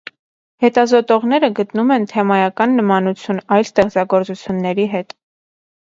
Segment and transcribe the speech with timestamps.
[0.63, 5.15] Հետազոտողները գտնում են թեմայական նմանություն այլ ստեղծագործությունների հետ։